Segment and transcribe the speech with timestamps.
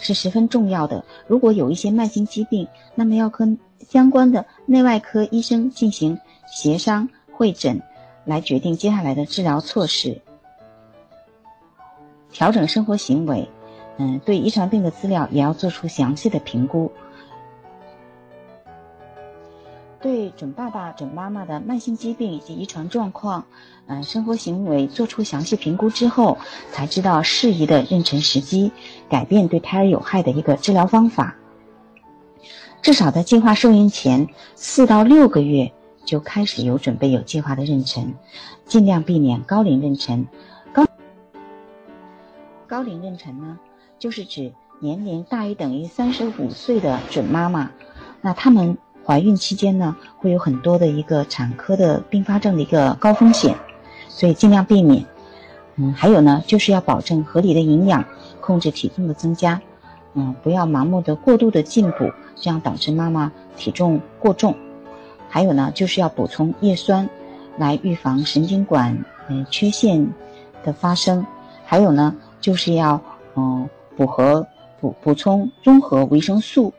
[0.00, 1.04] 是十分重要的。
[1.26, 3.58] 如果有一些慢性疾病，那么要跟
[3.88, 7.80] 相关的内外科医生进行协商会诊，
[8.24, 10.20] 来决定接下来的治疗措施，
[12.32, 13.48] 调整生活行为。
[13.98, 16.90] 嗯，对遗传病的资料也要做出详细的评估。
[20.02, 23.44] 对准爸爸、准妈妈的慢性疾病以及遗传状况，
[23.86, 26.38] 嗯，生活行为做出详细评估之后，
[26.72, 28.72] 才知道适宜的妊娠时机，
[29.10, 31.36] 改变对胎儿有害的一个治疗方法。
[32.80, 35.70] 至少在计划受孕前四到六个月
[36.06, 38.14] 就开始有准备、有计划的妊娠，
[38.64, 40.24] 尽量避免高龄妊娠。
[40.72, 40.86] 高
[42.66, 43.58] 高龄妊娠呢，
[43.98, 47.70] 就是指年龄大于等于三十五岁的准妈妈，
[48.22, 48.78] 那他们。
[49.04, 53.56] 怀孕期间呢，会有很多的一个产科的并发症的一个高风险，
[54.08, 55.04] 所以尽量避免。
[55.76, 58.04] 嗯，还有呢，就是要保证合理的营养，
[58.40, 59.60] 控制体重的增加。
[60.14, 64.54] 嗯，不要盲目的过度的进补，这样导致妈妈体重过重。
[65.28, 67.08] 还有呢，就是要补充叶酸，
[67.56, 68.96] 来预防神经管
[69.28, 70.06] 嗯缺陷
[70.62, 71.24] 的发生。
[71.64, 73.00] 还有呢，就是要
[73.36, 74.46] 嗯补和
[74.80, 76.72] 补补充综合维生素，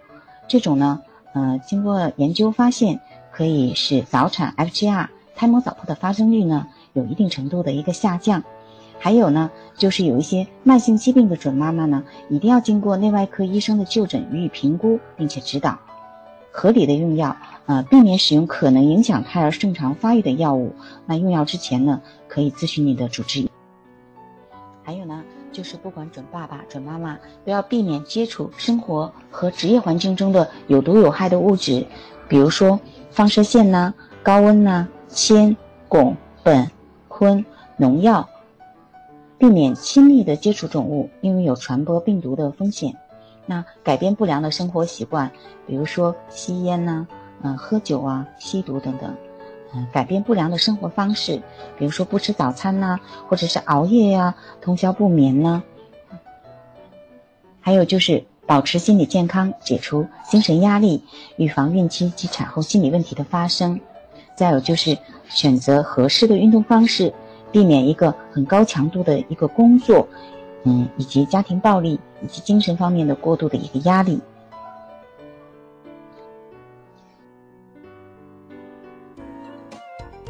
[0.47, 1.02] 这种呢。
[1.34, 3.00] 呃，经过研究发现，
[3.32, 8.44] 可以使早产 FGR 胎膜早破的发生率呢有一定程度的一个下降。
[9.00, 15.80] 还有呢，就是有一些慢性疾病的准妈妈呢，一定要经过内外科医生的就诊予以评估，并且指导
[16.52, 17.36] 合理的用药，
[17.66, 20.76] 呃，避免使用可能影响胎儿正常发育的药物。
[21.08, 23.50] 那用药之前呢，可以咨询你的主治医。
[24.84, 25.23] 还有呢。
[25.52, 31.86] 就是不管准爸爸、准妈妈，都要避免接触生活和职业环境中的有毒有害的物质，
[32.30, 32.80] 比如说
[33.10, 35.54] 放射线呐、高温呐、铅、
[35.89, 36.66] 汞、苯、
[37.10, 37.44] 醌、
[37.76, 38.26] 农药。
[39.38, 42.95] 避免亲密的接触肿物，因为有传播病毒的风险。
[43.45, 45.30] 那改变不良的生活习惯，
[45.67, 47.05] 比如说吸烟呐、
[47.42, 49.14] 嗯、喝酒啊、吸毒等等。
[49.73, 51.42] 嗯，改变不良的生活方式，
[51.77, 55.64] 比如说不吃早餐呐，或者是熬夜呀、通宵不眠呢。
[57.61, 61.04] 还有就是保持心理健康，解除精神压力，
[61.37, 63.80] 预防孕期及产后心理问题的发生。
[64.36, 64.98] 再有就是
[65.30, 67.14] 选择合适的运动方式，
[67.52, 70.08] 避免一个很高强度的一个工作，
[70.64, 74.20] 嗯，以及家庭暴力以及精神方面的过度的一个压力。